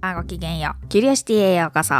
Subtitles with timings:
[0.00, 0.88] あごきげんよう。
[0.88, 1.94] キュリオシティへようこそ。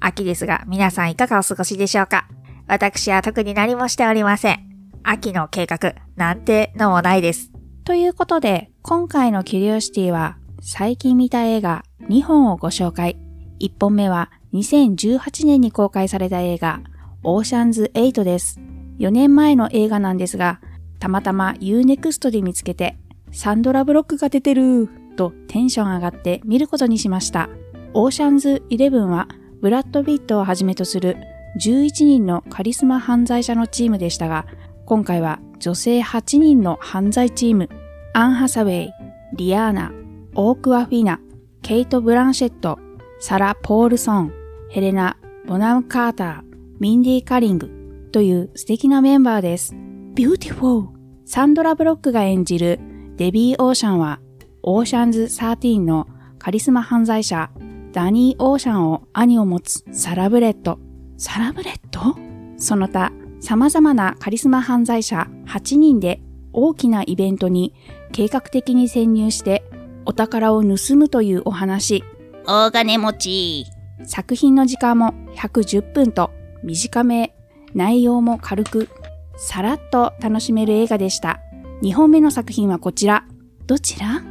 [0.00, 2.26] 秋ですが、皆さんいかがお過ごしでしょうか？
[2.66, 4.90] 私は特に何もしておりません。
[5.04, 7.52] 秋の計画、なんてのもないです。
[7.84, 13.20] ということで、今回のキュリオシティは、最近見た映画2本をご紹介。
[13.60, 16.80] 1本目は2018年に公開された映画、
[17.24, 18.60] オーシャンズ8です。
[19.00, 20.60] 4年前の映画なんですが、
[21.00, 22.96] たまたま Unext で見つけて、
[23.32, 27.48] サンドラブロックが出てるとテンション上がって見ることにしました。
[27.94, 29.26] オーシャンズ11は
[29.60, 31.16] ブラッド・ビットをはじめとする
[31.60, 34.46] 11人のカリスマ犯罪者のチームでしたが、
[34.86, 37.68] 今回は女性8人の犯罪チーム、
[38.12, 38.90] アン・ハサウェイ、
[39.32, 39.90] リアーナ、
[40.36, 41.18] オーク・アフィナ、
[41.62, 42.78] ケイト・ブランシェット、
[43.18, 44.43] サラ・ポールソン、
[44.74, 46.42] ヘレナ・ボナム・カーター、
[46.80, 49.72] ミンディ・カリングという素敵なメンバーです。
[50.16, 50.88] beautiful
[51.24, 52.80] サンドラ・ブロックが演じる
[53.14, 54.18] デビー・オーシャンは
[54.64, 56.08] オーシャンズ13の
[56.40, 57.52] カリスマ犯罪者、
[57.92, 60.80] ダニー・オーシャンを兄を持つサラブレッド。
[61.18, 62.16] サラブレッド
[62.56, 66.20] その他、様々なカリスマ犯罪者8人で
[66.52, 67.74] 大きなイベントに
[68.10, 69.62] 計画的に潜入して
[70.04, 72.02] お宝を盗むというお話。
[72.44, 73.73] 大金持ち。
[74.04, 76.30] 作品の時間も110分と
[76.62, 77.34] 短め、
[77.74, 78.88] 内容も軽く、
[79.36, 81.40] さらっと楽しめる映画でした。
[81.82, 83.26] 2本目の作品はこちら。
[83.66, 84.22] どちら？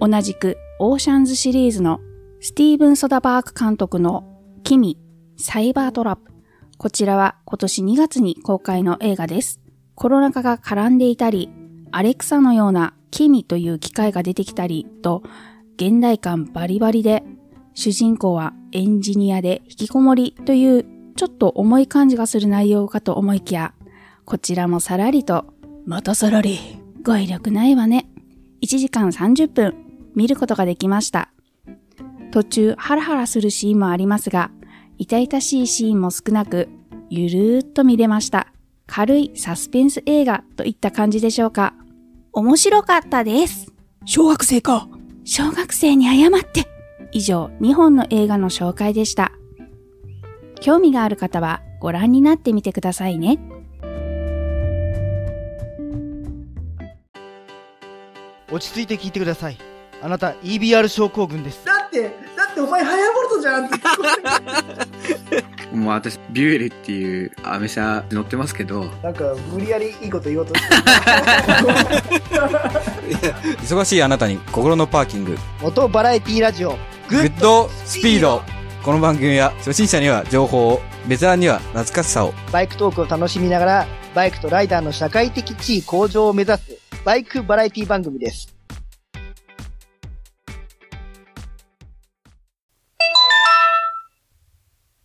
[0.00, 2.00] 同じくオーシャンズシリーズの
[2.40, 4.24] スティーブン・ソダバーク監督の
[4.64, 4.98] 君、
[5.36, 6.32] サイバートラップ。
[6.78, 9.60] こちらは今年2月に公開の映画です。
[9.94, 11.50] コロナ禍が絡んでいたり、
[11.90, 15.22] アレクサのような君という機械が出てきたりと、
[15.76, 17.22] 現代感バリバリで、
[17.74, 20.84] 主人公はエンジニアで引きこもりという
[21.16, 23.74] ちょっと重い感じがする内容かと思いきや、
[24.24, 25.46] こちらもさらりと、
[25.86, 26.58] またさらり、
[27.02, 28.08] 語彙力ないわね。
[28.62, 29.74] 1時間30分、
[30.14, 31.30] 見ることができました。
[32.30, 34.50] 途中ハラハラするシーンもありますが、
[34.98, 36.68] 痛々しいシーンも少なく、
[37.10, 38.48] ゆるーっと見れました。
[38.86, 41.74] 軽いサスペンス映画といった感じでしょうか。
[42.32, 43.72] 面白かったです。
[44.04, 44.88] 小学生か。
[45.24, 46.71] 小学生に謝って。
[47.12, 49.32] 以上、2本の映画の紹介でした。
[50.60, 53.38] 興味がある方はご覧になってみてくださいね。
[58.50, 59.58] 落ち着いて聞いてください。
[60.02, 61.64] あなた EBR 症候群です。
[61.64, 62.02] だって、
[62.36, 63.76] だってお前ハヤボルトじゃんって
[65.76, 68.84] もう私、ビュエルっていうアメ車乗ってますけど。
[69.02, 70.74] なんか、無理やりいいこと言おうとして
[73.62, 75.38] 忙しいあなたに心のパーキング。
[75.62, 76.76] モトバラエティラジオ、
[77.12, 78.40] グッドスピード。
[78.82, 82.32] この番組は初心者には情報を、ベテランには懐かしさを。
[82.50, 88.56] バイクトークを楽しみながら、バイクとライダーの社会的地位向上を目指す、バイクバラエティ番組です。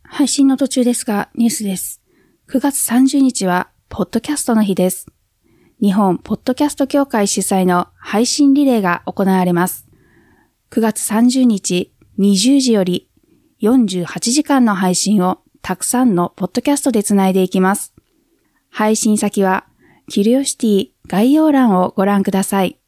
[0.03, 2.01] 配信の途中ですが、ニュースです。
[2.47, 5.07] 9月30日は、ポッドキャストの日です。
[5.81, 9.89] 日本ポッドキャスト協会主催の配信リレーが行われます。
[10.71, 13.09] 9月30日20時より
[13.61, 17.93] 48時間の配信をたくさんのポッドキャストでつないでいきます。
[18.69, 19.65] 配信先は、
[20.09, 22.79] キュリオシティ概要欄をご覧ください。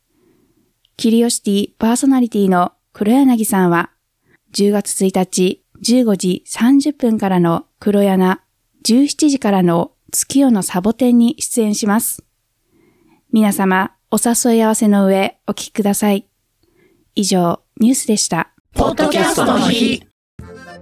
[0.97, 3.91] キリオシティパーソナリティの黒柳さんは、
[4.53, 8.40] 10月1日15時30分からの黒柳、
[8.85, 12.23] 17時からの月夜のサボテンに出演します。
[13.31, 16.25] 皆様、お誘い合わせの上、お聞きください。
[17.16, 18.53] 以上、ニュースでした。
[18.74, 20.03] ポッドキャストの日。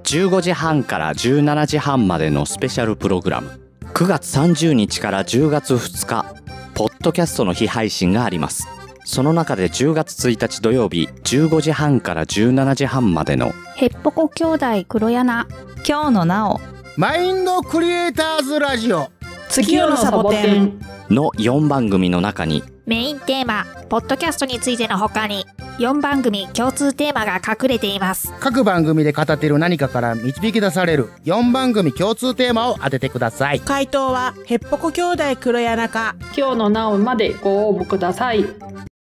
[0.04, 3.60] 15時半から17時半までのスペシャルプログラム。
[3.94, 6.36] 9月30日から10月2日
[6.76, 8.68] ポッドキャストの日配信があります。
[9.06, 13.52] その中で10月1日土曜日15時半から17時半までの。
[13.76, 15.48] ヘッポコ兄弟黒柳。
[15.88, 16.60] 今日のなお。
[16.98, 19.10] マインドクリエイターズラジオ。
[19.50, 20.80] 月夜のサボテン。
[21.10, 25.46] の4番組の中にメインテーマ、ポッドキャストについての他に
[25.78, 28.34] 4番組共通テーマが隠れています。
[28.40, 33.60] 各番組で語っている何かから導き出される4番組共通テーマを当ててください。
[33.60, 38.46] 回答はヘッポコ兄弟黒柳か今日のなおまでご応募ください。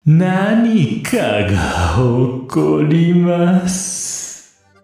[0.04, 4.19] 何かが起こります。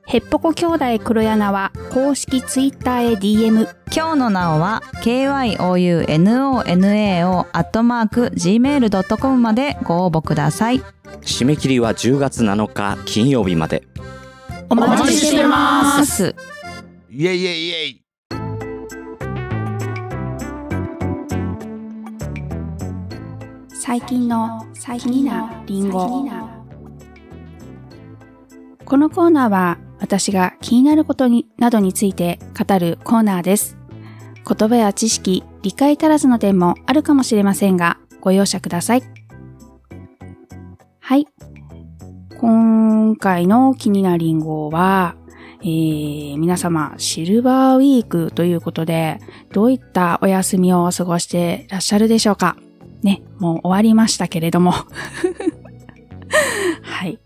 [0.07, 3.69] へっぽこ兄弟黒柳は公式ツイッターへ DM。
[3.95, 10.81] 今日のなおは kyounonao アットマーク gmail.com までご応募ください。
[11.23, 13.83] 締め切りは10月7日金曜日まで。
[14.69, 16.35] お待ちしてます
[17.09, 18.03] イエイイエイイエイ
[23.71, 26.27] 最近の最近なりんご
[28.85, 33.77] このコーナーは私が気になることになどについて語るコーナーです。
[34.47, 39.03] 言葉や知識、理解足らずの点もあるかもしれませんが、ご容赦ください。
[41.01, 41.27] はい。
[42.39, 45.17] 今回の気になるリンゴは、
[45.63, 49.19] えー、皆様、シルバーウィークということで、
[49.53, 52.57] どういったお休みを過ごしていらっしゃるでしょうか
[53.03, 54.73] ね、もう終わりましたけれども。
[56.83, 57.19] はい。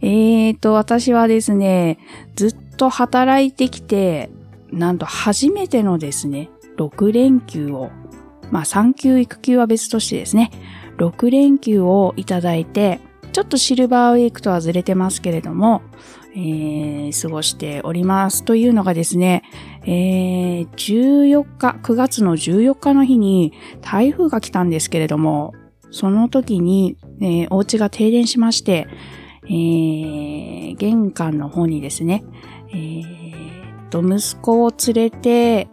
[0.00, 1.98] えーと、私はですね、
[2.34, 4.30] ずっと働いてきて、
[4.70, 7.90] なんと初めてのですね、6連休を、
[8.50, 10.50] まあ3級育休は別としてですね、
[10.98, 13.00] 6連休をいただいて、
[13.32, 15.82] ちょっとシルバーウィークとはずれてますけれども、
[16.34, 18.44] えー、過ごしております。
[18.44, 19.42] というのがですね、
[19.84, 25.54] えー、14日、9月の14日の日に台風が来たんですけれども、
[25.90, 28.88] その時に、えー、お家が停電しまして、
[29.48, 32.24] えー、玄関の方にですね、
[32.70, 35.68] えー、と、息子を連れて、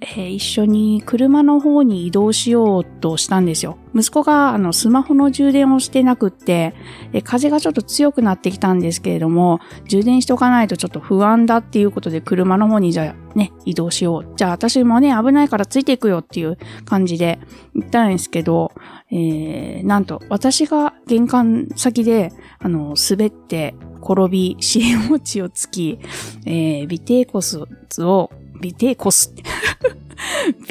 [0.00, 3.78] えー、一緒に車の方に移動しようとしたんですよ。
[3.94, 6.74] 息子があのスマホの充電をしてなくって、
[7.12, 14.36] で風がちょっと強くなってきたんですけれども、充電しておかないとちょっと不安だっていうことで車の方にじゃあね、移動しよう。
[14.36, 17.38] じゃあ私もね、危ないからついていくよっていう感じで
[17.74, 18.72] 行ったんですけど、
[19.10, 23.74] えー、なんと私が玄関先で、あの、滑って
[24.12, 25.98] 転び、支援持ちをつき、
[26.44, 28.30] えー、尾低骨を
[28.64, 29.14] 尾低骨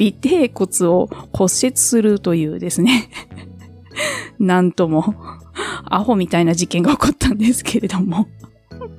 [0.00, 3.10] 尾低骨を骨折するというですね
[4.38, 5.14] なんとも、
[5.84, 8.26] アホみたいな事件が起こったんですけれども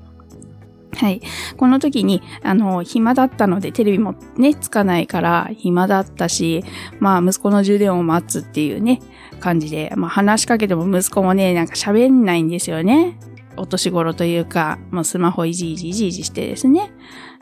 [0.96, 1.22] はい。
[1.58, 6.64] この時に、あの、暇だったので、テレビもね、つかないから、暇だったし、
[7.00, 9.00] まあ、息子の充電を待つっていうね、
[9.40, 13.20] 感じで、まあ、話しかけても息子もね、なんか喋んないんですよね。
[13.58, 16.92] お年頃というか、もうスマホいじいじいじいじしてですね。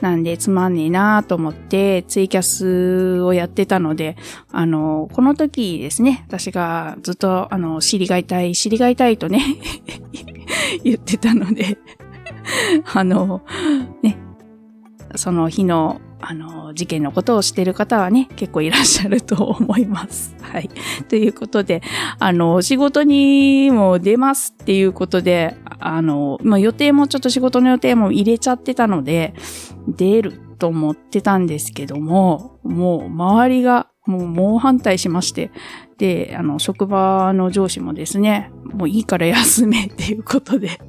[0.02, 4.18] なんでつまんねえなと思ってツイキャスをやってたので、
[4.52, 9.42] あの、この時ですね、私がずっとあの、知りがいたい、知りがいたいとね、
[10.84, 11.78] 言ってたので、
[12.94, 13.44] あの、
[14.02, 14.18] ね、
[15.16, 20.36] その日のあの、事件のことをしている方はね、結構いらっしゃると思います。
[20.42, 20.70] はい。
[21.10, 21.82] ということで、
[22.20, 29.34] あの、仕事にも出ますっていうことで、あの、まあ、予定もちょっと仕事の予定も入れちゃってたので、
[29.88, 35.52] 出ると思ってたんですけども、もう周りがもう猛反対しまして、
[35.98, 40.80] で、あの、職場の上司もですね、もういいから休めっていうことで、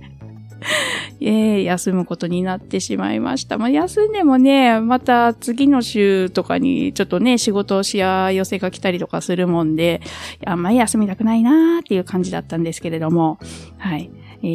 [1.21, 3.59] えー、休むことになってしまいました。
[3.59, 10.01] まあ、休んでもね、また次の週とかにちょっとね、仕事をしや寄せが来たりとかするもんで、
[10.45, 13.39] あんまり休みたくないなーっていう感じだったんですけれども、
[13.79, 14.11] はい。
[14.43, 14.49] え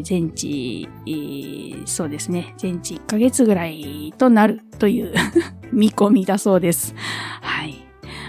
[0.00, 5.14] ー、全治、えー、そうですね、全治1ヶ月ぐらいとなるという
[5.72, 6.94] 見込みだそうです。
[7.40, 7.76] はい。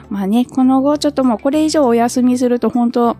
[0.09, 3.17] まあね、この後ちょっともうこれ以上お休みすると本当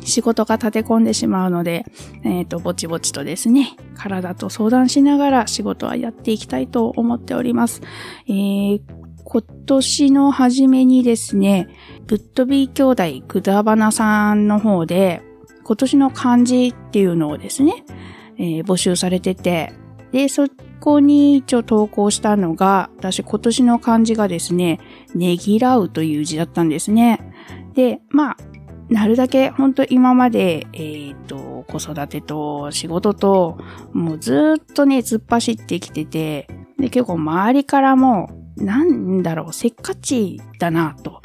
[0.00, 1.84] 仕事が立て込んでしまうので、
[2.22, 7.82] えっ、ー、と、ぼちぼちとですね、体と相談しながら仕事はやっていきたいと思っております。
[8.26, 8.80] えー、
[9.24, 11.68] 今年の初めにですね、
[12.06, 15.22] ぶっ飛び兄弟ぐだばなさんの方で、
[15.64, 17.84] 今年の漢字っていうのをですね、
[18.36, 19.72] えー、募集されてて、
[20.12, 20.46] で、そ
[20.80, 24.78] こに一応投稿したのが、私今年の漢字がですね、
[25.14, 27.18] ねぎらうという字だったんですね。
[27.74, 28.36] で、まあ、
[28.88, 33.58] なるだけ本当今まで、えっ、と、子育てと仕事と、
[33.92, 36.48] もうずっとね、突っ走ってきてて、
[36.78, 41.22] で、結構周りからも、なんだろう、せっかちだなと。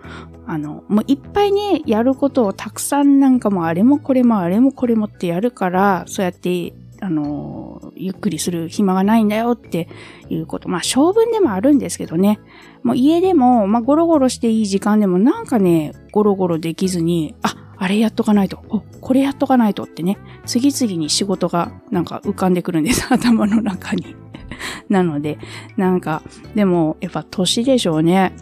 [0.48, 9.88] あの、もういっぱいね、やることをたくさんなんかもあれもこれもあれもこれもってやるから、そうやって、あの、ゆっくりする暇がないんだよって
[10.30, 10.70] いうこと。
[10.70, 12.40] まあ、性分でもあるんですけどね。
[12.84, 24.16] もう家でも、まあ、ゴロゴロしていい時間でもなんかね、ゴロゴロできずに、あ、あれやっとかないと、お、これやっとかないとってね、次々に仕事がなんか浮かんでくるんです、 頭の中に。
[24.90, 25.38] なので、
[25.78, 26.22] なんか、
[26.56, 28.34] でも、やっぱ年でしょうね。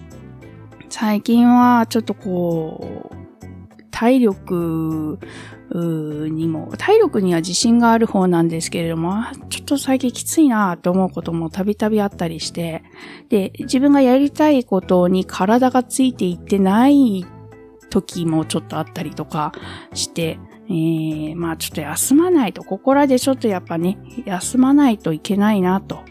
[0.90, 3.17] 最近はちょっとこう、
[3.98, 5.18] 体力
[5.74, 12.84] にも、体力には自信がある方なんですけれども、ちょっと最近きついなと思うこともたびたびあったりして、
[13.30, 17.26] で、自分がやりたいことに体がついていってない
[17.90, 19.52] 時もちょっとあったりとか
[19.96, 20.38] して、
[20.70, 25.96] えー、まあちょっと休まないと、ここらでちょっとやっぱね、休まないといけないなと。
[25.96, 26.06] はい。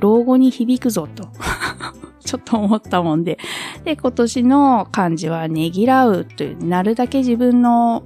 [0.00, 1.28] 老後に響くぞと。
[2.22, 3.38] ちょっと思ったもんで。
[3.84, 8.02] で、今年の漢字はねぎらうという、なるだけ自分の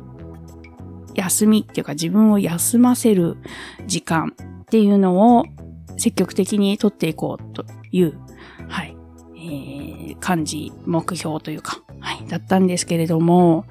[1.14, 3.36] 休みっていうか自分を休ませる
[3.86, 5.44] 時間っていうのを
[5.96, 8.18] 積極的に取っていこうという、
[8.68, 8.96] はい、
[9.36, 13.66] えー、漢字、目標というか、はい、だったんですけれども、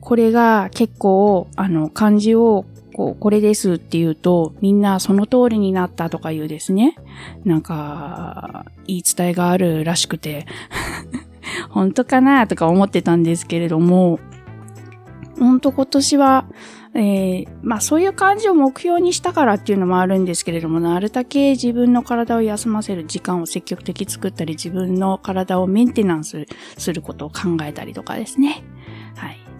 [0.00, 6.96] これが結構、あの、漢字をこう、これですって言うと、みんなその通りになったとか言うですね。
[7.44, 10.46] なんか、言い伝えがあるらしくて、
[11.70, 14.20] 本当かなとか思ってたんですけれども、
[15.38, 16.46] 本当今年は、
[16.94, 26.46] えー、まあそういう感じを目標にしたからっていうのもあるんですけれども、なるだけ自分の体を休ませる時間を積極的作ったり、自分の体をメンテナンス
[26.76, 28.62] することを考えたりとかですね。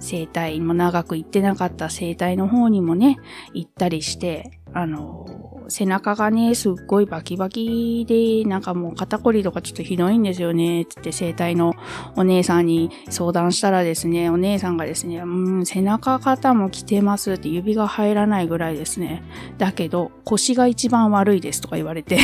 [0.03, 3.19] 生体も長く行ってなかった生体の方にもね、
[3.55, 11.75] 行ったりして、あの、背中がね、すっごいバキバキで、なんかもう肩こりとかちょっとひどいんですよね、つって生体の
[12.17, 19.23] お姉さんに相談したらですね、お姉さんがですね、うん、背中肩も来てますって指が入らないぐらいですね。
[19.59, 22.19] だけど、腰が一番悪いですとか言われて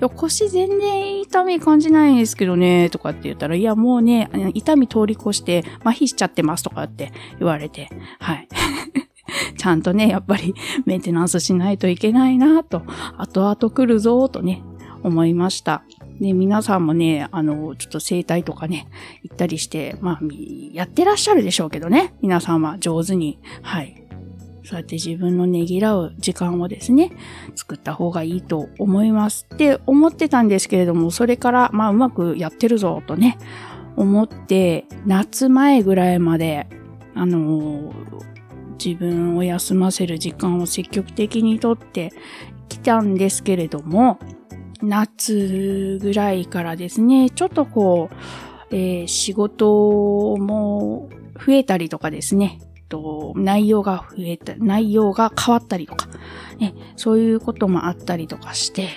[0.00, 7.88] や、腰全然痛み感じないんですけどね、とかって言ったら、いや、もうね、痛み通り越して麻痺しちゃってますとかって言われて、
[8.18, 8.48] はい。
[9.58, 12.82] ちゃんとね、やっぱりメンテナンスしないといけないなと、
[13.16, 14.62] 後々来るぞとね、
[15.02, 15.82] 思いました。
[16.20, 18.88] ね、皆さんもね、あの、ちょっと整体とかね、
[19.22, 20.20] 行ったりして、まあ、
[20.72, 22.14] やってらっしゃるでしょうけどね。
[22.22, 24.05] 皆さんは上手に、はい、
[24.66, 27.12] そうやって自分のねぎらう時間をですね、
[27.54, 33.38] 作った方がいいと思いますって思ってたんですけれども、それから、まあうまくやってるぞとね、
[33.94, 36.66] 思って、夏前ぐらいまで、
[37.14, 37.94] あの、
[38.84, 42.12] 自分を休ませる時間を積極的にとって
[42.68, 44.18] きたんですけれども、
[44.82, 56.08] 夏ぐらいからですね、ちょっとこう、えー、仕事も増えたりとかですね、と、内容が増えた、内容が変わったりとか、
[56.58, 58.88] ね、そういうこともあったりとかして、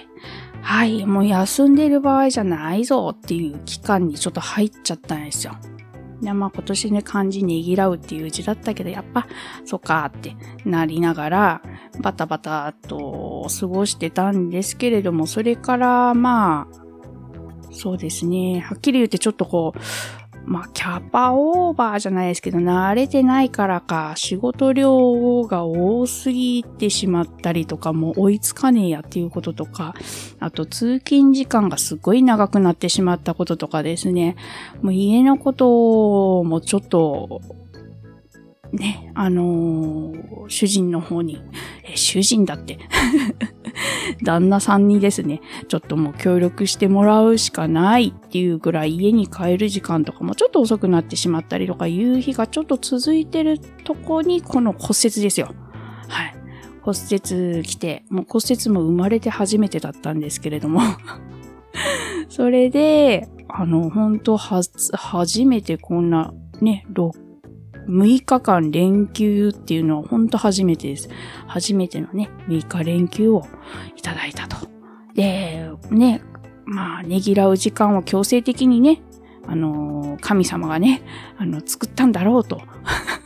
[0.61, 5.55] はい、もう休んでる場合じゃないぞっていう期間にちょっと入っちゃったんですよ。
[6.21, 9.27] で、まあ今年ね、漢字ねぎらうっていう字だったけど、やっぱ、
[9.65, 11.61] そっかってなりながら、
[12.01, 16.79] バタバタと過ごしてたんですけれども、それからまあ、
[17.71, 19.79] そうですね、はっきり言ってちょっとこう、
[20.45, 29.93] まあ、キャパオーバーじゃないですけど、慣れてないからか、仕事量が多すぎてしまったりとか、もう追いつかねえやっていうこととか、
[30.39, 34.35] あと通勤時間がすごい長くなってしまったこととかですね、
[34.81, 37.41] もう家のこともちょっと、
[38.71, 41.41] ね、あのー、主人の方に、
[41.83, 42.77] え、主人だって
[44.23, 55.53] 旦那さんにですね、ちょっともう協力してもらうしかないっていうぐらい家に帰る時間とかもちょっと遅くなってしまったりとかいう日がちょっと続いてるとこにこの骨折ですよ。
[56.07, 56.35] はい。
[56.81, 60.81] 骨折来て、もう骨折も生まれて初めてだったんですけれども
[62.29, 64.61] それで、あの、本当は、
[64.93, 67.28] 初めてこんな、ね、6
[67.89, 71.09] 6日間連休っていうのは本当初めてです。
[71.47, 73.43] 初めてのね、6日連休を
[73.95, 74.57] いただいたと。
[75.15, 76.21] で、ね、
[76.65, 79.01] まあ、ねぎらう時間を強制的にね、
[79.47, 81.01] あの、神様がね、
[81.37, 82.61] あの、作ったんだろうと。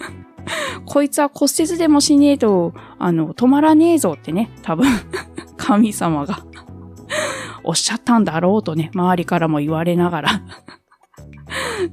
[0.86, 4.88] こいつは骨折でもしねえと、あの、止まらねえぞってね、多分
[5.58, 6.46] 神様が
[7.64, 10.30] おっしゃったんだろうとね、周りからも言われながら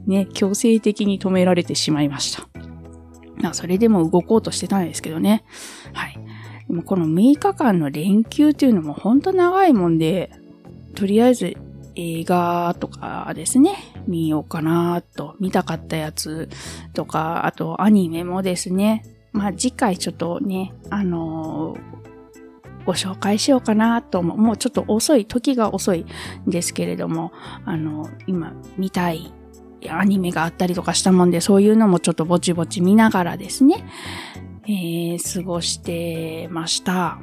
[0.06, 2.48] ね、強制的に止められてしまいました。
[3.36, 5.44] まあ、それでも動こうとしてたんですけどね。
[5.92, 6.18] はい。
[6.68, 10.30] でもこの6日間の連休っていうのもほんと長いもんで、
[10.94, 11.56] とりあえず
[11.96, 13.74] 映画とかですね、
[14.06, 16.48] 見ようかなと、見たかったやつ
[16.94, 24.38] とか、あとアニメもですね、まあ次回ちょっとね、あのー、ご紹介しようかなと思う。
[24.38, 26.06] もうちょっと遅い、時が遅い
[26.46, 27.32] んですけれども、
[27.64, 29.32] あの、今見たい
[29.88, 33.84] アニメがあったりとかしたもんで、そういうのもちょっとぼちぼち見ながらですね、
[34.64, 37.18] えー、過ごしてました。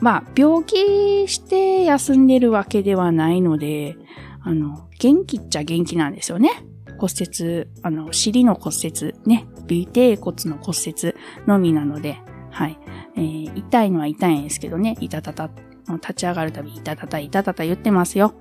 [0.00, 3.96] まあ、病気して休んでるわけではないので、
[4.40, 6.50] あの、元気っちゃ元気なんですよね。
[6.98, 11.14] 骨折、あの、尻の骨折、ね、尾低骨の骨折
[11.46, 12.18] のみなので、
[12.50, 12.78] はい。
[13.16, 15.50] えー、痛いのは痛いんですけどね、いたたた、
[15.94, 18.34] 立ち上がるたびいたたた、いたたた言ってますよ。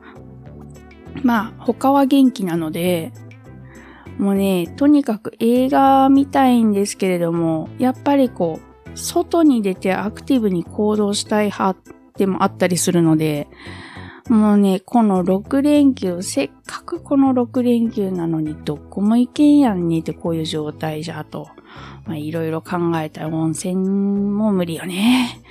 [1.24, 3.12] まあ、他は元気なので、
[4.22, 11.80] もうね、とにかく映画見たいんですけれども、やっぱりこう、外に出てアクティブに行動したい派
[12.18, 13.48] でもあったりするので、
[14.30, 21.50] もうね、この6連休、せっかくこの6連休なのにどこも行けんやんねってこういう状態じゃと。
[22.06, 25.42] まあいろいろ考えたら温泉も無理よね。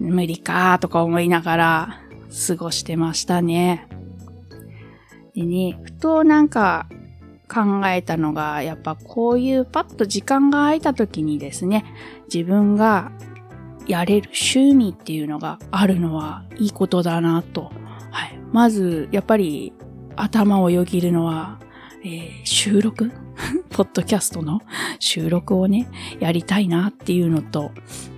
[0.00, 2.00] 無理かとか思いながら
[2.48, 3.86] 過ごしてましたね。
[5.36, 6.88] でね、ふとなんか
[7.48, 11.84] 考えたのが、やっぱこういうパッと時間が空いた時にですね、
[12.32, 13.12] 自分が
[13.86, 17.70] やれる趣味っていうのがあるのはいいことだなと。
[18.10, 18.38] はい。
[18.52, 19.72] まず、やっぱり
[20.16, 21.60] 頭をよぎるのは、
[22.04, 23.12] えー、収録？
[23.70, 24.60] ポッドキャストの？
[24.98, 25.88] 収録をね、
[26.20, 27.70] やりたいなっていうのと、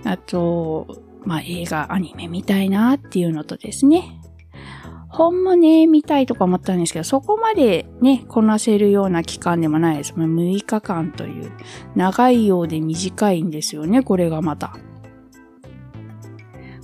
[0.05, 4.18] あと、まあ映画、アニメ見たいなっていうのとですね。
[5.09, 10.13] 本もね、見たいとか思ったんですけど、そこまでね、こなせるような期間でもないです。
[10.13, 11.51] 6日間という、
[11.95, 14.77] 長いようで短いんですよね、これがまた。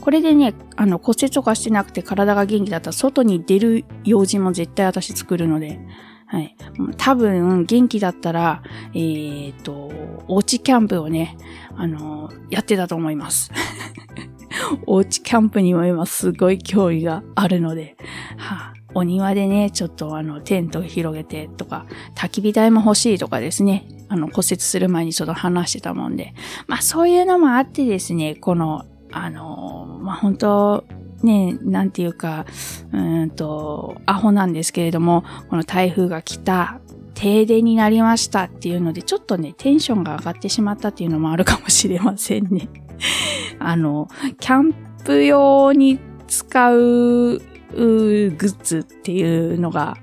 [0.01, 5.79] これでね、あの骨折とかしてなくて体が元気だったら外に出る用事も絶対私作るので、
[6.27, 6.55] はい。
[6.97, 8.63] 多分、元気だったら、
[8.95, 9.91] えっ、と、
[10.27, 11.37] おうちキャンプをね、
[11.75, 13.51] あのやってたと思います。
[14.85, 17.95] おうちキャンプにも今すごい興味があるので、
[18.37, 21.85] はあ、お庭でね、ちょっとあの、テント広げてとか、
[22.15, 26.33] 焚き火台も欲しいとかですね、あの、骨折する前にちょっと話してたもんで、
[26.67, 30.83] まあそういうのもあってですね、この、あの、まあ、本当
[31.23, 32.45] ね、なんていうか、
[32.91, 36.79] うんと、アホなんですけれども、この台風が来た、
[37.13, 42.67] 停電になりましたっていうので、ちょっとね、テンションが上がってしまったっていうのもあるかもしれませんね。
[43.59, 44.07] あの、
[44.39, 44.73] キャン
[45.03, 47.41] プ用に使うグ
[47.75, 49.97] ッズっていうのが、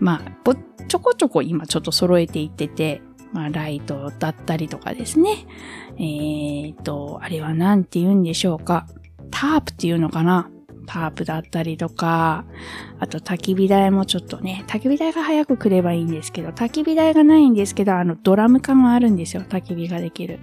[0.00, 0.34] まあ、
[0.86, 5.46] ちょこちょこ今ちょっと揃えていってて、まあ、ライトだったりとかですね。
[5.96, 8.86] えっ、ー、と、あれは何て言うんでしょうか。
[9.30, 10.50] タープっていうのかな
[10.86, 12.44] タープだったりとか、
[13.00, 20.38] あと焚き火台もちょっとね、焚き火台が早く来ればいいんですけど、焚き火台がないんですけど、あのドラム缶はあるんですよ、焚き火ができる。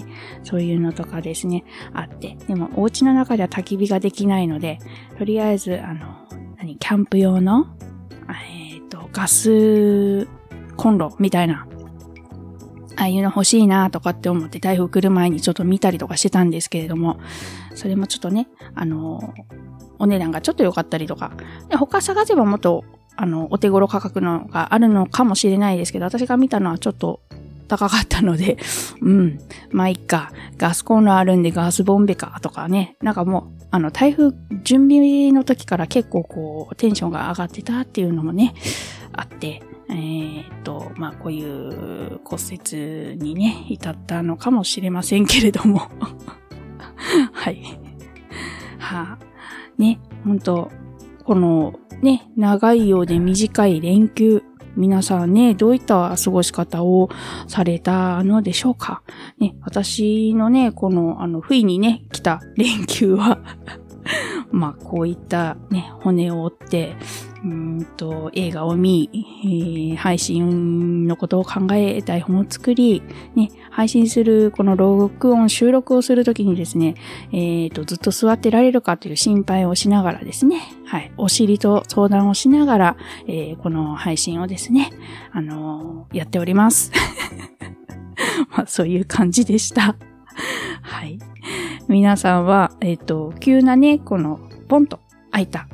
[0.00, 0.04] ね、
[0.42, 2.36] そういうのとかですね、あって。
[2.46, 4.78] でも、お家の中では焚き火ができないので、
[5.18, 6.06] とりあえず、あの、
[6.58, 7.66] 何、キャンプ用の、
[8.28, 10.26] えっ、ー、と、ガス
[10.76, 11.66] コンロみたいな
[12.96, 17.20] ああいうの欲しいなとかって思って台風来る前にちょっと見たりとかしてたんですけれども、
[17.74, 19.34] それもちょっとね、あの、
[19.98, 21.32] お値段がちょっと良かったりとか、
[21.68, 27.20] で他探せばもっと、あの、お手頃価格のがあるのかもしれないですけど、私が見たのはちょっと
[27.66, 28.58] 高かったので、
[29.00, 29.38] うん、
[29.70, 38.54] まあいっか、ガスコンロあるんでガスボンベかとかね、なんかもう、あの、台風準備の時から結構こう、テンションが上がってたっていうのもね、
[39.12, 45.82] あって、えー、っと、まあ、こういう骨折にね、至ったのかもしれませんけれども。
[47.32, 47.62] はい。
[48.78, 49.18] はあ、
[49.78, 50.70] ね、本当
[51.24, 54.42] このね、長いようで短い連休、
[54.76, 57.08] 皆さんね、どういった過ごし方を
[57.48, 59.02] されたのでしょうか？
[59.38, 63.38] ね、私のね、この、あの、不意にね、来た連休は
[64.52, 66.96] まあ、こういったね、骨を折って、
[67.46, 73.02] うんと映画を見、えー、配信のことを考え、台本を作り、
[73.36, 76.96] ね、配信する、この録音、収録をするときにですね、
[77.32, 82.96] えっ、ー、と、ずっと座ってられるかという心配をしながらですね、はい、お尻と相談をしながら、
[83.28, 84.90] えー、この配信をですね、
[85.30, 86.90] あの、やっております。
[88.50, 89.94] まあ、そういう感じでした。
[90.82, 91.18] はい。
[91.86, 94.98] 皆さんは、えっ、と、急なね、この、ポンと
[95.30, 95.68] 開いた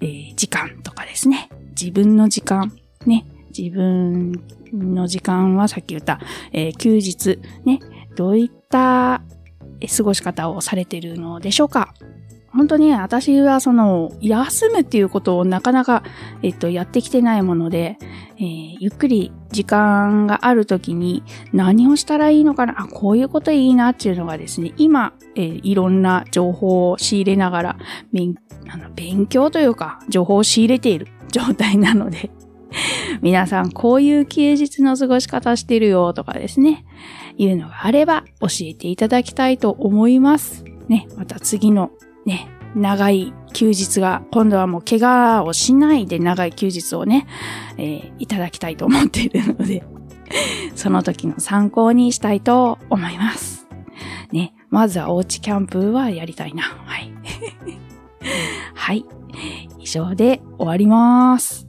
[0.00, 1.48] えー、時間とかですね。
[1.80, 2.72] 自分の時間、
[3.06, 3.26] ね。
[3.56, 4.32] 自分
[4.72, 6.20] の時間はさっき言った、
[6.52, 7.80] えー、休日、ね。
[8.16, 9.22] どういった
[9.96, 11.94] 過ごし方をされてるのでしょうか
[12.56, 16.02] 本当に私はその、休むっていうことをなかなか、
[16.42, 17.98] えっと、やってきてないもので、
[18.38, 27.76] えー、ゆっくり時間がある時に何をしたらいいのかな、あ、こういうこといいなっていうのがですね、今、えー、いろんな情報を仕入れながら
[28.14, 28.34] 勉
[28.68, 32.30] あの勉強というか情報を仕入れている状態なので
[33.22, 36.84] 皆さんこういう休日の過ごし方してるよとかですね、
[37.36, 40.64] いうのがあれば教えていただきたいと思います。
[40.88, 41.90] ね、また次の
[42.24, 47.26] ね、長い休日が、今度はもう怪我をしないで長い休日をね、
[47.78, 49.82] えー、いただきたいと思っているので
[50.76, 53.66] その時の参考にしたいと思います。
[54.32, 56.64] ね、まずはおうちキャンプはやりたいな。
[56.64, 57.12] はい。
[58.74, 59.04] はい。
[59.78, 61.66] 以上で終わります。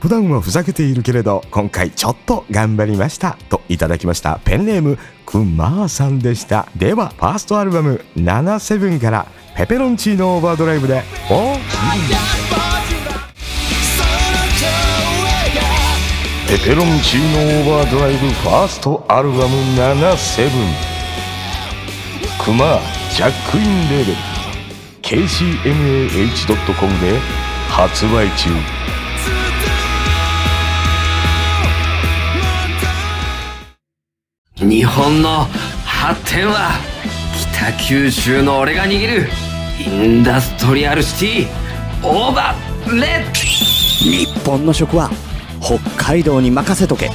[0.00, 3.36] 普段はふざけているけれど、今回ちょっと頑張りました。
[3.50, 4.40] といただきました。
[4.44, 4.98] ペンネーム、
[5.30, 9.26] くまーさんでしたではファーストアルバム「77」から
[9.56, 11.54] 「ペペロンチーノオーバードライブ」で「お
[16.48, 20.89] ペペロンチーノオーバードライブファーストアルバム77
[22.42, 22.80] クマ
[23.14, 24.18] ジャックインレーベル
[25.02, 27.18] KCMAH.com で
[27.68, 28.48] 発売中。
[34.56, 35.46] 日本の
[35.84, 36.70] 発展は
[37.52, 39.28] 北九州の俺が握る
[39.78, 41.48] インダストリアルシティ
[42.02, 45.10] オーバーレッ日本の食は
[45.60, 47.10] 北海道に任せとけ。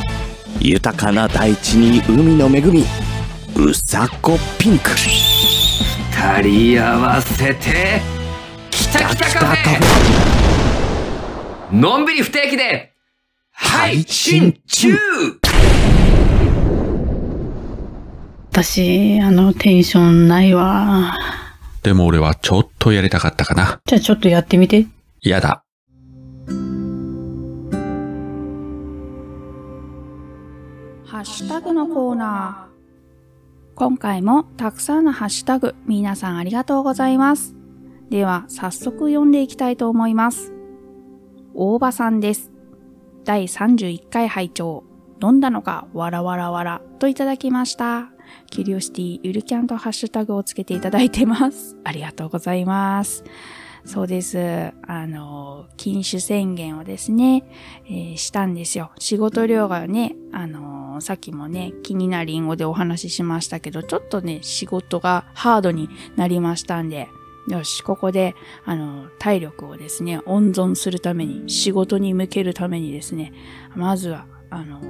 [0.59, 2.85] 豊かな大地に海の恵み
[3.57, 4.89] うさこピンク
[6.11, 8.01] 二人合わせて
[8.69, 12.93] きたきたカフェのんびり不定期で
[13.51, 14.89] 配信中
[18.51, 21.17] 私、あの、テンションないわ。
[21.83, 23.81] でも俺はちょっとやりたかったかな。
[23.85, 24.87] じゃあちょっとやってみて。
[25.21, 25.63] やだ。
[31.05, 32.64] ハッシュタグのコーナー。
[33.75, 37.55] 今回もたくさんのハッシュタグ、皆さんありがとうございます。
[38.09, 40.53] では、早速読んでいきたいと思います。
[41.53, 42.53] 大場さんです。
[43.25, 44.85] 第31回拝聴
[45.21, 48.11] 飲んだのか、わらわらわら、といただきました。
[48.49, 51.75] キュリオシティゆるキャンとハッシュタグをつけていただいてます。
[51.83, 53.25] ありがとうございます。
[53.85, 54.73] そうです。
[54.87, 57.43] あの、禁酒宣言をですね、
[57.85, 58.91] えーしたんですよ。
[58.97, 67.09] 仕事量がね、あの、さっきもね、気になりんごでお話ししましたけど、ちょっとね、仕事がハードになりましたんで、
[67.47, 68.33] よし、ここで、
[68.65, 73.33] あの、体力をですね、温存するために、仕事に向けるためにですね、
[73.75, 74.81] まずは、あの、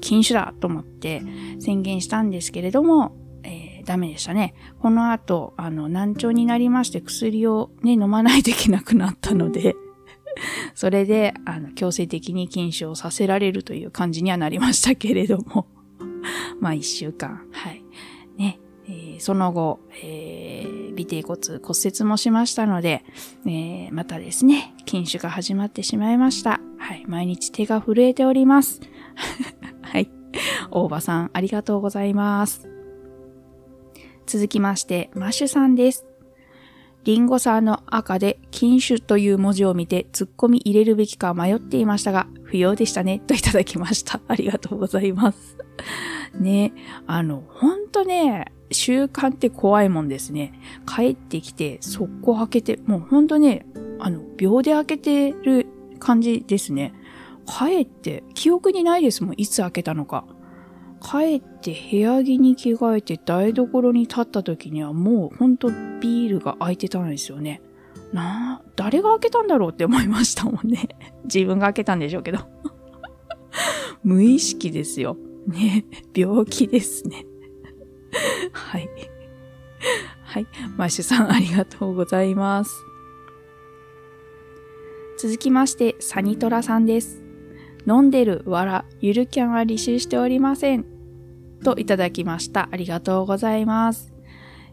[0.00, 1.22] 禁酒だと思って
[1.58, 3.16] 宣言したんですけれども、
[3.86, 4.54] ダメでしたね。
[4.80, 9.74] この後、あの、難聴になりまして薬をね、飲まないといけなくなったので、
[10.74, 15.66] それで、あの、強制的に禁酒をさせられるという感じにはなりましたけれども、
[16.60, 17.82] まあ一週間、はい。
[18.36, 23.04] ね、えーその後、えー尾低骨骨折もしましたので、
[23.46, 26.60] えーまたですね、禁酒が始まってしまいました。
[26.78, 27.04] はい。
[27.06, 28.80] 毎日手が震えております。
[29.82, 30.10] はい。
[30.70, 32.75] 大場さん、ありがとうございます。
[34.26, 36.04] 続きまして、マッシュさんです。
[37.04, 44.20] リンゴさんの赤で禁酒という文字を見て突っ込み入れるべきか迷っていましたが、不要でしたね、といただきました。
[44.26, 45.56] ありがとうございます。
[46.34, 46.72] ね、
[47.06, 50.52] あの、ほんとね、習慣って怖いもんですね。
[50.84, 53.66] 帰ってきて、速攻開けて、もうほんとね、
[54.00, 55.66] あの、秒で開けてる
[56.00, 56.92] 感じですね。
[57.46, 60.24] 帰って、記憶にないですもん、いつ開けたのか。
[61.06, 65.68] 帰って部屋着に着替えて台所に立った時にはもうほんと
[66.00, 67.62] ビールが開いてたんですよね。
[68.12, 70.88] なあ、誰が開けたんだろうって思いましたもんね。
[71.22, 72.40] 自分が開けたんでしょうけど。
[74.02, 75.16] 無意識ですよ。
[75.46, 77.24] ね、病気ですね。
[78.52, 78.88] はい。
[80.24, 80.46] はい。
[80.76, 82.84] マッシュさんありがとうございます。
[85.18, 87.22] 続きまして、サニトラさんです。
[87.86, 90.95] 飲んでるわら、ゆるキャンは履修しておりません。
[91.62, 92.68] といただきました。
[92.70, 94.16] ありがとうございます。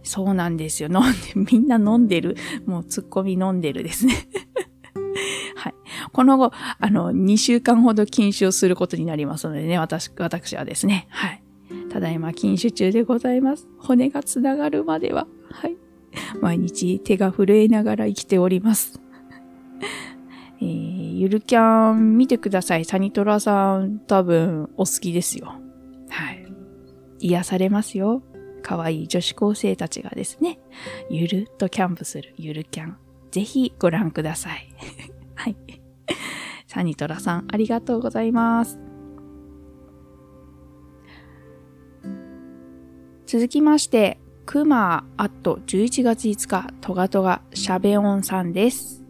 [0.04, 0.89] そうなんですよ。
[0.91, 1.17] 飲んで、
[1.52, 2.36] みんな飲んでる。
[2.65, 4.13] もうツッコミ飲んでるですね。
[5.56, 5.74] はい。
[6.12, 11.08] この後、あの、2週間ほど禁酒をすることになりますのでね、私、私はですね。
[11.10, 11.41] はい。
[11.89, 13.67] ただいま禁酒中でございます。
[13.80, 15.28] 骨がつながるまでは。
[15.52, 15.78] はい。
[16.41, 19.00] 毎日手が震えながら生きております。
[20.60, 22.86] えー、ゆるキャン見てください。
[22.86, 25.62] サニトラさん多分お好きですよ。
[27.23, 28.21] 癒されますよ。
[28.62, 30.59] 可愛い女子高生たちがですね、
[31.09, 32.97] ゆるっとキャンプするゆるキャン。
[33.31, 34.67] ぜひご覧ください。
[35.36, 35.55] はい。
[36.67, 38.79] サニトラさん、ありがとうございます。
[43.25, 49.03] 続きまして、クマーアット11月5日、トガトガシャベオンさんです。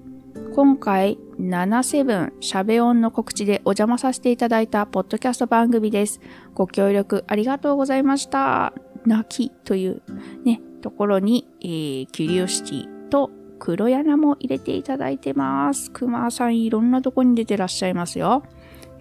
[0.53, 6.19] 今回、77シャベオンの告知でお邪魔させていただいたポッドキャスト番組です。
[6.53, 8.73] ご協力ありがとうございました。
[9.05, 10.01] 泣きという
[10.43, 15.91] ね、ところに、えー、キュリオシティと黒柳も入れていただいてます。
[15.91, 18.43] クマさんいろんなとこに出てらっしゃいますよ。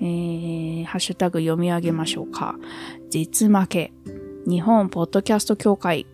[0.00, 2.56] えー、ハッシュタグ読み上げましょうか。
[3.10, 3.92] 絶負け。
[4.46, 6.06] 日本ポッドキャスト協会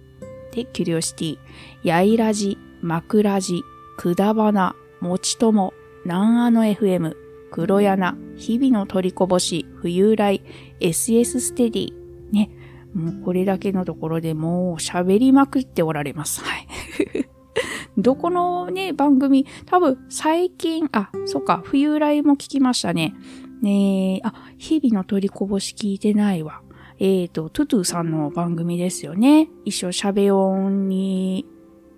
[0.53, 1.39] でキュリオシティ。
[1.83, 3.63] やいらじ、まくらじ、
[3.97, 5.73] くだばな、もちとも、
[6.09, 7.15] なんあの FM、
[7.51, 10.43] 黒柳、日々の取りこぼし、冬来、
[10.81, 11.93] SS ステディ。
[12.33, 12.49] ね。
[12.95, 16.43] もうこれだけのところでもう喋りまくっておられます。
[16.43, 16.67] はい。
[17.99, 23.15] どこのね、番組、多分最近、あ、そっか、冬来も聞きましたね。
[23.61, 26.63] ねあ、日々の取りこぼし聞いてないわ。
[26.99, 29.51] えっ、ー、と、トゥトゥさんの番組ですよね。
[29.67, 31.45] 一緒喋音に、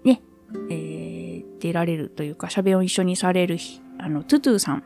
[0.02, 0.20] ね、
[0.68, 4.84] えー、出られるというか、喋音一緒にされる日、あの、トゥトゥさん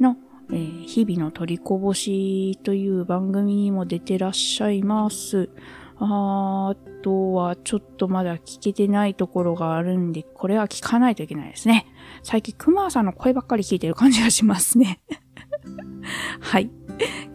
[0.00, 0.16] の、
[0.50, 5.50] えー、日々の取りこぼしという番組にも出てらっしゃいます。
[5.98, 11.86] あとはちょっとまだ聞けてないところがあるんで、これは聞かないといけないですね。
[12.22, 15.00] 最近クマさんの声ばっかり聞いてる感じがしますね。
[16.40, 16.70] はい。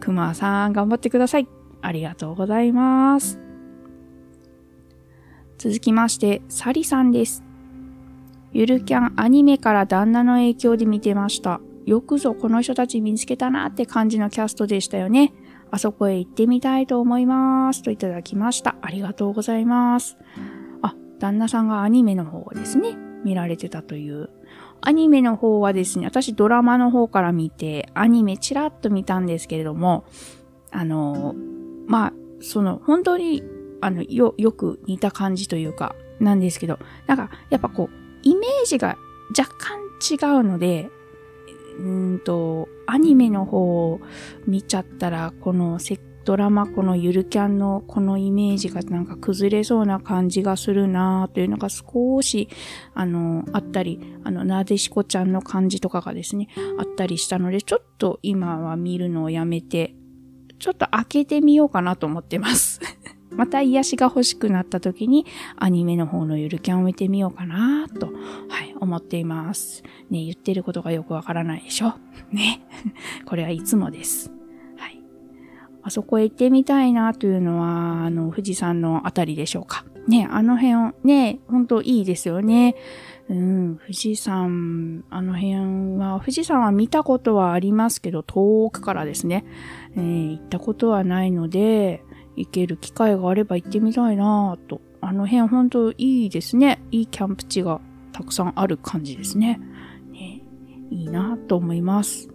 [0.00, 1.48] クマさん頑張ってください。
[1.80, 3.40] ありがとうございます。
[5.56, 7.47] 続きまして、サリさんです。
[8.52, 11.60] ゆるキャンアニメから旦那の影響で見てました。
[11.86, 15.32] よくぞこの人たち見つけたなって感じのキャストでしたよね。
[15.70, 17.82] あそこへ行ってみたいと思います。
[17.82, 18.76] といただきました。
[18.80, 20.16] ありがとうございます。
[20.82, 24.30] あ、旦那さんがアニメの方をですね、見られてたという。
[24.80, 30.04] アニメの方はですね、私ドラマの方から見て、アニメチラッと見たんですけれども、
[30.70, 31.34] あの、
[31.86, 33.42] まあ、その、本当に、
[33.80, 38.96] あの、よ、よく似た感じというか、なんですけど、なんか、やっぱこう、イメージが
[39.36, 39.78] 若干
[40.10, 40.90] 違うので、
[41.78, 41.82] う
[42.16, 44.00] んと、アニメの方を
[44.46, 52.50] 見ちゃったら、このセドラマこのゆるキャンのこのイメージがなんか崩れそうな感じがするなというのが少し、
[52.92, 59.94] あの、あったり、あの、なでしこちゃんの感じとかがですね、あったりしたので、ちょっと今は見るのをやめて、
[60.58, 62.80] ちょっと開けてみようかなと思ってます。
[63.30, 69.82] また癒しが欲しくなった時にアニメの方のゆるキャンを見てみようかなと、はい、思っています。
[70.10, 71.94] ね、言ってることがよくわからないでしょ？
[72.32, 72.62] ね。
[73.26, 74.32] これはいつもです。
[74.76, 75.00] はい。
[75.82, 79.84] あそこへ行ってみたいなというのは、あの、富士山のあたりでしょうか。
[80.06, 82.76] ね、あの辺、ね、ほんといいですよね。
[83.28, 89.44] うん、富士山、あの辺は、富士山は見たことはありますけど、遠くからですね、
[89.96, 92.02] えー、行ったことはないので、
[92.38, 94.80] 行ける機会があれば行ってみたいなぁと。
[95.00, 96.82] あの辺ほんといいですね。
[96.90, 97.80] いいキャンプ地が
[98.12, 99.60] たくさんある感じですね。
[100.12, 100.42] ね
[100.90, 102.28] いいなぁと思います。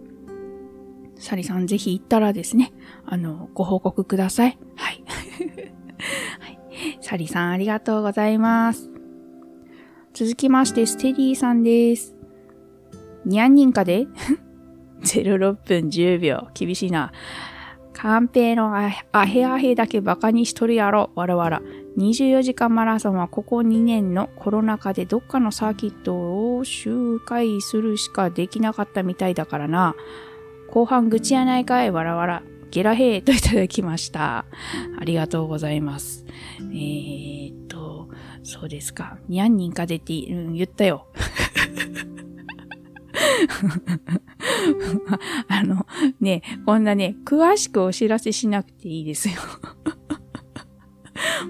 [1.16, 2.72] サリさんぜひ行ったらですね、
[3.06, 4.58] あの、ご報告ください。
[4.76, 5.04] はい。
[6.40, 6.58] はい、
[7.00, 8.90] サリさんありがとうございます。
[10.12, 12.14] 続きまして、ステディさんです。
[13.24, 14.06] にゃん人かで
[15.02, 16.48] ?06 分10秒。
[16.54, 17.12] 厳しいな。
[17.94, 18.90] カンペのア
[19.24, 21.62] ヘアヘだけバカにしとるやろ、わらわら。
[21.96, 29.94] 24時間マラソンはここ2年のコロナ禍でどっかのサーキットを周回するしかできなかったみたいだからな。
[30.70, 32.42] 後半愚痴やないかい、わらわら。
[32.72, 34.44] ゲラヘイといただきました。
[34.98, 36.26] ありがとうございます。
[36.60, 38.08] えー、っと、
[38.42, 39.18] そうですか。
[39.28, 41.06] にゃんにんかでて、うん、言ったよ。
[45.48, 45.83] あの、
[46.20, 49.34] ね、こんなね、詳しくお知らせしなくていいですよ。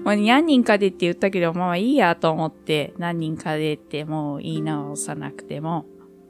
[0.03, 5.85] もう何人かでって言ったけど、まあいいやと思って、何人かでってもう言い直さなくても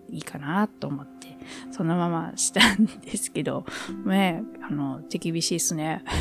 [0.10, 1.38] いいかなと思って、
[1.72, 3.66] そのまましたんですけど、
[4.06, 6.04] ね、あの、手厳しいっすね。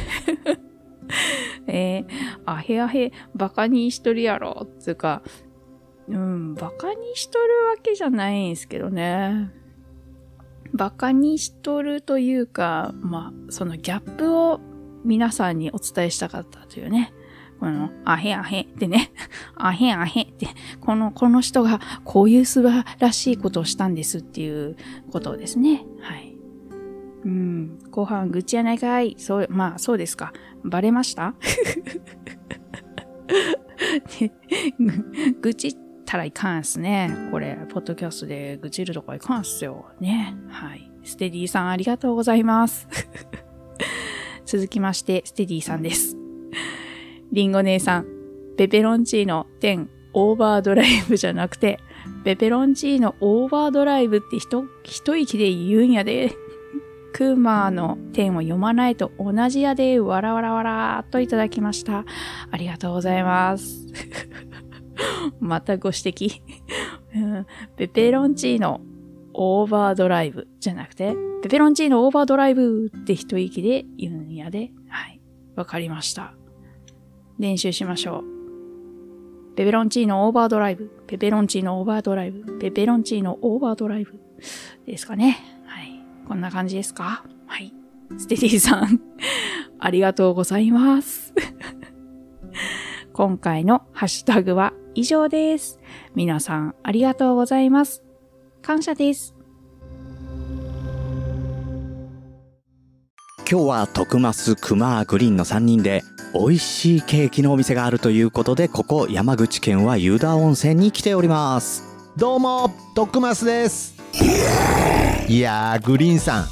[1.66, 2.06] えー、
[2.44, 5.22] あへあへ、バカにしとるやろ、つうか、
[6.08, 9.50] うん、バカにしとるわけじゃないんですけどね。
[10.74, 14.60] バカにしとるというか、まあ、そのギャップを
[15.04, 17.14] 皆さんにお伝えしたかったというね。
[17.60, 19.12] この、あへあへってね、
[19.54, 20.48] あへ あへって、
[20.80, 24.76] この、この人がこういう素晴らしいことをしたんですっていう
[25.12, 25.86] ことですね。
[26.00, 26.36] はい。
[27.24, 29.14] うん、後半愚痴やないかい。
[29.18, 30.32] そう、まあ、そうですか。
[30.64, 31.34] バレました？
[35.40, 37.10] 愚痴ったらいかんっすね。
[37.30, 39.86] これ、ポッドキャストで愚痴るとかいかんっすよ。
[40.00, 40.34] ね。
[40.48, 40.90] はい。
[41.02, 42.88] ステディーさんありがとうございます。
[44.46, 46.16] 続きまして、ステディーさんです。
[47.32, 48.06] リンゴ姉さん、
[48.56, 51.80] ペペロンチーノ10オーバードライブじゃなくて、
[52.24, 56.32] ペペロンチーノオーバードライブって一、一息で言うんやで。
[57.14, 62.04] クーマーの点を読まないと同じやで、わらわらわらーといただきました。
[62.50, 63.86] ありがとうございます。
[65.40, 66.42] またご指摘
[67.76, 68.80] ペペロンチーノ
[69.32, 74.70] オーバードライブじゃなくて、ペペロンチーノオーバードライブって一息で言うんやで。
[74.88, 75.20] はい。
[75.56, 76.34] わかりました。
[77.38, 78.18] 練習しましょ
[79.52, 79.54] う。
[79.56, 80.90] ペペロンチーノオーバードライブ。
[81.06, 82.58] ペペロンチーノオーバードライブ。
[82.58, 84.20] ペペロンチーノオーバードライブ。
[84.86, 85.38] ですかね。
[85.66, 86.00] はい。
[86.28, 87.24] こんな感じですか？
[87.46, 87.72] はい。
[88.18, 89.00] ステディさん
[89.78, 91.34] ありがとうございます。
[93.12, 95.78] 今回のハッシュタグは以上です。
[96.14, 98.02] 皆さんありがとうございます。
[98.62, 99.34] 感謝です。
[103.50, 106.02] 今日は徳増クマグリーンの3人で
[106.32, 111.84] 美味しいケーキのお店があるということでここ山口県は湯田温泉に来ております
[112.16, 113.94] どうも徳増です
[115.28, 116.46] いやーグリーンさん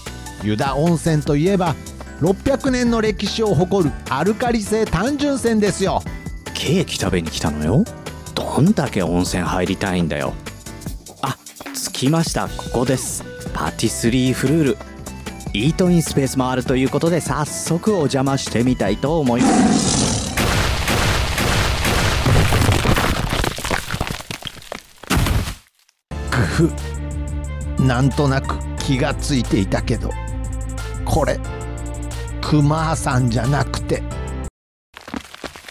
[0.44, 1.74] 湯田温泉といえば
[2.20, 6.02] 600年の歴史を誇るアルカリ性単純泉ですよ
[6.54, 7.84] ケーキ食べに来たのよ
[8.34, 10.34] どんだけ温泉入りたいんだよ。
[11.22, 11.36] あ
[11.74, 12.48] 着きました。
[12.48, 13.24] ここです。
[13.52, 14.78] パティスリーフルール。
[15.54, 20.32] イートインスペースもあるということで早速お邪魔してみたいと思います。
[26.30, 26.70] ふ
[27.82, 30.10] なんとなく気がついていたけど。
[31.04, 31.38] これ
[32.40, 34.02] クマさんじゃなくて。